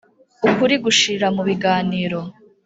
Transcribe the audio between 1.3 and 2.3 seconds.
mu biganiro.